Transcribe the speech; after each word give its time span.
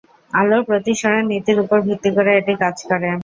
আলোর 0.33 0.61
প্রতিসরণ 0.67 1.23
নীতির 1.31 1.57
উপর 1.63 1.77
ভিত্তি 1.87 2.09
করে 2.17 2.31
এটি 2.39 2.53
কাজ 2.63 2.77
করে। 2.89 3.09